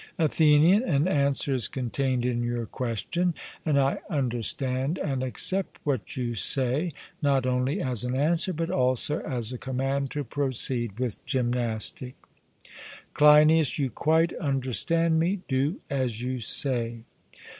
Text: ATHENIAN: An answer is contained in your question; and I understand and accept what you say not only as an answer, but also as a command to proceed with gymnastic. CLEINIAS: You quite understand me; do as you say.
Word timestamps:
ATHENIAN: 0.17 0.81
An 0.81 1.07
answer 1.07 1.53
is 1.53 1.67
contained 1.67 2.25
in 2.25 2.41
your 2.41 2.65
question; 2.65 3.35
and 3.63 3.79
I 3.79 3.99
understand 4.09 4.97
and 4.97 5.21
accept 5.21 5.77
what 5.83 6.17
you 6.17 6.33
say 6.33 6.91
not 7.21 7.45
only 7.45 7.79
as 7.83 8.03
an 8.03 8.15
answer, 8.15 8.51
but 8.51 8.71
also 8.71 9.19
as 9.19 9.53
a 9.53 9.59
command 9.59 10.09
to 10.09 10.23
proceed 10.23 10.97
with 10.97 11.23
gymnastic. 11.27 12.15
CLEINIAS: 13.13 13.77
You 13.77 13.91
quite 13.91 14.33
understand 14.37 15.19
me; 15.19 15.41
do 15.47 15.79
as 15.87 16.19
you 16.23 16.39
say. 16.39 17.01